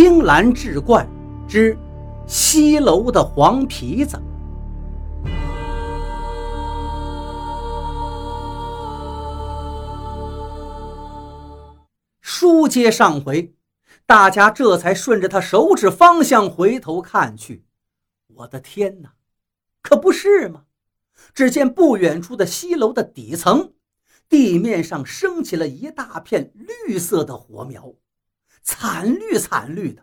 [0.00, 1.04] 青蓝志怪
[1.48, 1.76] 之
[2.24, 4.16] 西楼的黄皮子。
[12.20, 13.52] 书接上回，
[14.06, 17.64] 大家这才顺着他手指方向回头看去。
[18.28, 19.14] 我的天哪，
[19.82, 20.62] 可不是吗？
[21.34, 23.72] 只见不远处的西楼的底层，
[24.28, 26.52] 地面上升起了一大片
[26.86, 27.94] 绿色的火苗。
[28.70, 30.02] 惨绿惨绿的，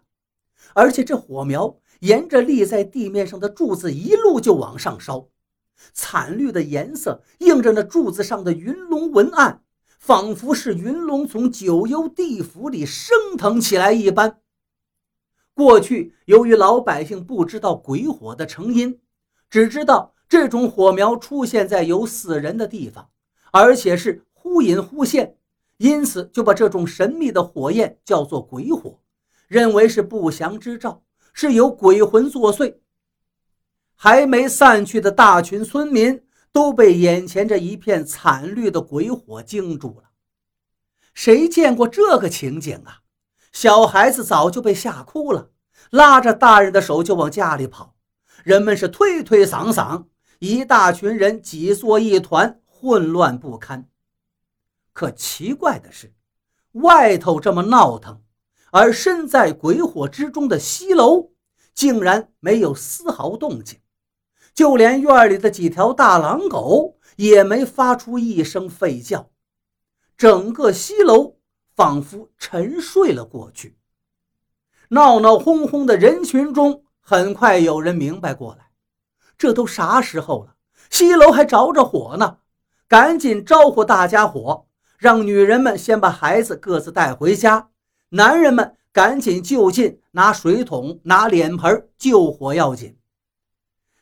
[0.73, 5.29] 而且这火苗沿着立在地面上的柱子一路就往上烧，
[5.93, 9.61] 惨绿的颜色映着那柱子上的云龙文案，
[9.99, 14.39] 仿佛是云龙从九幽地府里升腾起来一般。
[15.53, 18.99] 过去由于老百姓不知道鬼火的成因，
[19.47, 23.11] 只知道这种火苗出现在有死人的地方，
[23.51, 25.37] 而且是忽隐忽现。
[25.77, 28.99] 因此，就把这种神秘的火焰叫做鬼火，
[29.47, 31.03] 认为是不祥之兆，
[31.33, 32.75] 是有鬼魂作祟。
[33.95, 40.09] 还没散去的大群村民都被眼前这一片惨绿的鬼火惊住了。
[41.13, 43.01] 谁见过这个情景啊？
[43.51, 45.51] 小孩子早就被吓哭了，
[45.89, 47.95] 拉着大人的手就往家里跑。
[48.43, 50.05] 人们是推推搡搡，
[50.39, 53.89] 一大群人挤作一团，混乱不堪。
[54.95, 56.13] 可奇怪的是，
[56.71, 58.21] 外头这么闹腾，
[58.71, 61.31] 而身在鬼火之中的西楼
[61.73, 63.81] 竟然没有丝毫动静，
[64.53, 69.29] 就连院里的几条大狼狗也没发出一声吠叫，
[70.15, 71.35] 整个西楼
[71.75, 73.77] 仿佛沉睡了过去。
[74.91, 78.69] 闹闹哄哄的人群中，很快有人明白过来，
[79.37, 80.55] 这都啥时候了，
[80.89, 82.37] 西楼还着着火呢，
[82.87, 84.64] 赶紧招呼大家伙。
[85.05, 87.69] 让女人们先把孩子各自带回家，
[88.09, 92.97] 男人们赶紧就近拿水桶、拿脸盆救火要紧。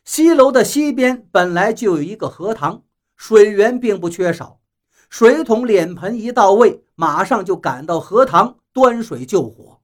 [0.06, 2.84] 西楼的西边本来就有一个荷塘，
[3.18, 4.62] 水源并不缺少。
[5.10, 9.82] 水桶、脸盆一到位，马上就赶到荷塘端水救火。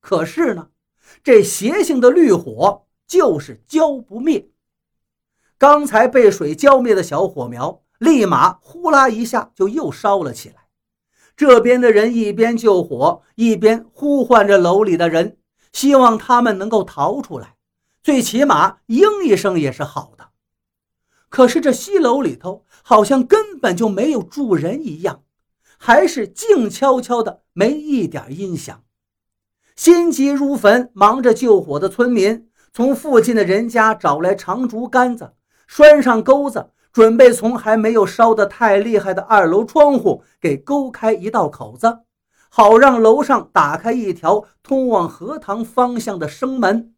[0.00, 0.68] 可是呢，
[1.22, 4.48] 这邪性的绿火就是浇不灭。
[5.58, 7.83] 刚才被水浇灭的小火苗。
[7.98, 10.56] 立马呼啦一下就又烧了起来。
[11.36, 15.36] 这边的人一边救火，一边呼唤着楼里的人，
[15.72, 17.56] 希望他们能够逃出来，
[18.02, 20.28] 最起码应一声也是好的。
[21.28, 25.22] 可是这西楼里头好像根本就没有住人一样，
[25.78, 28.84] 还是静悄悄的，没一点音响。
[29.74, 35.32] 心急如焚，忙着救火的村民从附近的人家找来长竹竿子，
[35.66, 36.70] 拴上钩子。
[36.94, 42.04] 准备从还没有烧得太厉害的二楼窗户给勾开一道口子，
[42.48, 46.94] 好让楼上打开一条通往荷塘方向的生门。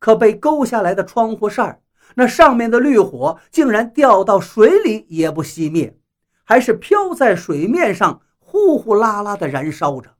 [0.00, 1.80] 可被勾下来的窗户扇
[2.16, 5.96] 那上面的绿火竟然掉到水里也不熄灭，
[6.42, 10.16] 还是飘在水面上呼呼啦啦地燃烧着。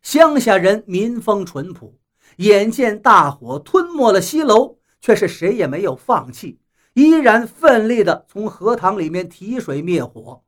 [0.00, 1.98] 乡下人民风淳朴，
[2.36, 6.61] 眼见大火吞没了西楼，却是谁也没有放弃。
[6.94, 10.44] 依然奋力地从荷塘里面提水灭火，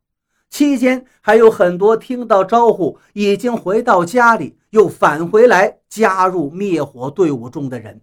[0.50, 8.02] 期间还有很多听到招呼已经回到家里，又返回来加入灭火队伍中的人。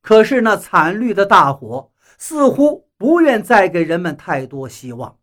[0.00, 5.18] 可是那惨绿的大火似乎不愿再给人们太多希望，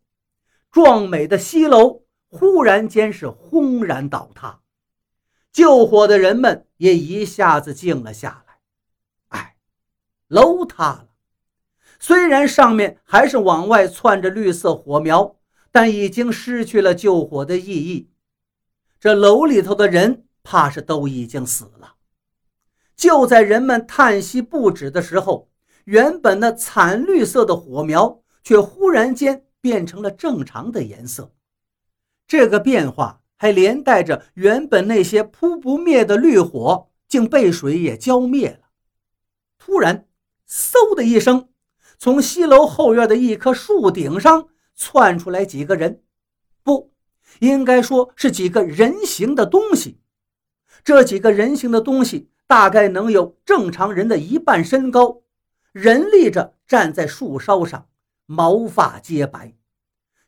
[0.70, 4.60] 壮美的西楼忽然间是轰然倒塌，
[5.52, 8.58] 救火的人们也一下子静了下来。
[9.28, 9.56] 哎，
[10.28, 11.08] 楼塌了。
[12.04, 15.36] 虽然上面还是往外窜着绿色火苗，
[15.70, 18.10] 但已经失去了救火的意义。
[18.98, 21.94] 这楼里头的人怕是都已经死了。
[22.96, 25.48] 就在人们叹息不止的时候，
[25.84, 31.32] 原本那惨绿色的火苗却忽然间变成了正常的颜色。
[32.26, 38.70] 这个变化还连带着原本那些扑不灭的绿火，竟被水也浇灭了。
[39.56, 40.08] 突然，
[40.48, 41.50] 嗖的一声。
[42.02, 46.02] 从西楼后院的一棵树顶上窜出来几个人，
[46.64, 46.90] 不
[47.38, 50.00] 应该说是几个人形的东西。
[50.82, 55.20] 这几个人形的东西大概能有正常人的一半身高，
[55.70, 57.86] 人立着站在树梢上，
[58.26, 59.54] 毛发皆白。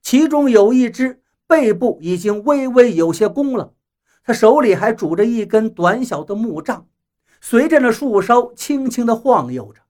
[0.01, 3.73] 其中有一只背部已经微微有些弓了，
[4.23, 6.87] 他手里还拄着一根短小的木杖，
[7.41, 9.83] 随着那树梢轻轻地晃悠着。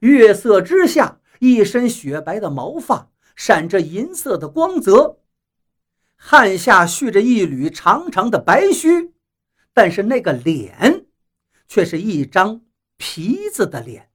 [0.00, 5.18] 月色之下，一身雪白的毛发闪着银色的光泽，
[6.16, 9.12] 汗下蓄着一缕长长的白须，
[9.72, 11.06] 但是那个脸，
[11.68, 12.62] 却是一张
[12.96, 14.10] 皮子的脸。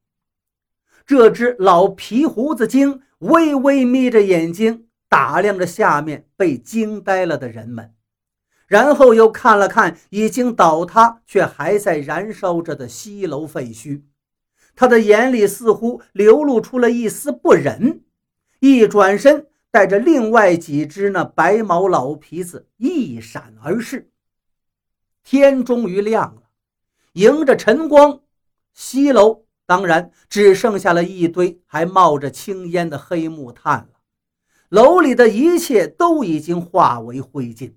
[1.06, 7.94] 这只老皮胡子精微微眯着眼睛，打量着下面被惊呆了的人们，
[8.68, 14.04] 然后又看了看已经倒塌却还在燃烧着的西楼废墟，
[14.76, 18.02] 他的眼里似乎流露出了一丝不忍。
[18.60, 24.10] 一转身，带着另外几只那白毛老皮子一闪而逝。
[25.24, 26.44] 天终于亮了，
[27.14, 28.22] 迎着晨光，
[28.74, 29.44] 西楼。
[29.66, 34.00] 当然，只剩下了一堆还冒着青烟的黑木炭了。
[34.68, 37.74] 楼里的一切都已经化为灰烬。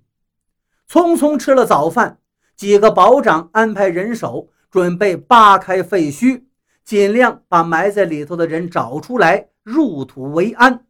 [0.89, 2.19] 匆匆吃了早饭，
[2.55, 6.43] 几个保长安排人手，准备扒开废墟，
[6.87, 10.85] 尽量把埋在里头的人找出来，入土为安。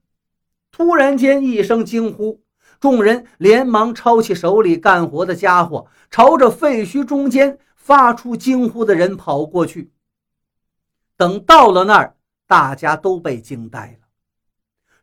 [0.72, 2.44] 突然间，一声惊呼，
[2.80, 9.92] 众人连忙抄起手里干活的家伙，朝着废墟中间发出惊呼的人跑过去。
[11.16, 12.16] 等到了那儿，
[12.46, 14.08] 大家都被惊呆了。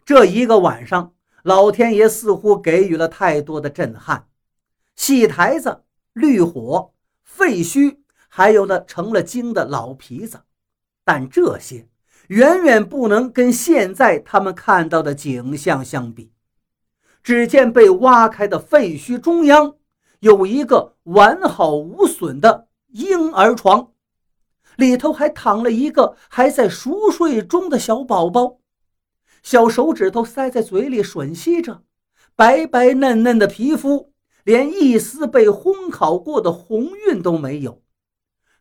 [0.04, 1.12] 这一个晚上，
[1.42, 4.28] 老天爷似乎给予了太多的震撼：
[4.94, 5.82] 戏台子、
[6.12, 6.92] 绿火、
[7.24, 7.96] 废墟，
[8.28, 10.38] 还有那成了精的老皮子。
[11.04, 11.86] 但这些
[12.28, 16.32] 远远不能跟现在他们看到的景象相比。
[17.22, 19.76] 只见被挖开的废墟中央，
[20.20, 23.92] 有一个完好无损的婴儿床。
[24.76, 28.58] 里头还躺了一个还在熟睡中的小宝宝，
[29.42, 31.82] 小手指头塞在嘴里吮吸着，
[32.34, 34.12] 白白嫩嫩的皮肤，
[34.42, 37.82] 连一丝被烘烤过的红晕都没有。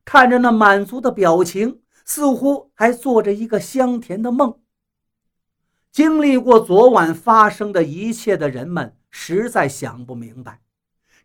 [0.06, 4.60] 看着那满足的表情，似乎还做着一个香甜的梦。
[5.92, 10.62] 经历过昨晚发生的一切的人们，实在想不明白。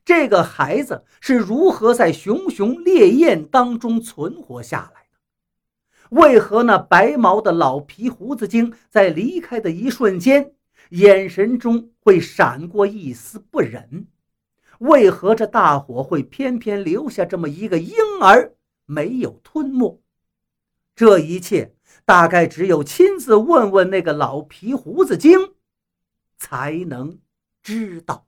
[0.04, 6.16] 这个孩子是如何在熊熊烈焰当中存活下来的？
[6.16, 10.52] 为何那白毛的老皮胡子精在离开的一瞬间，
[10.90, 14.06] 眼神中会闪过一丝不忍？
[14.78, 18.54] 为何这大火会偏偏留下这么一个婴儿
[18.86, 20.00] 没有吞没？
[20.98, 25.54] 这一切大概只有亲自问问那个老皮胡子精，
[26.36, 27.20] 才能
[27.62, 28.27] 知道。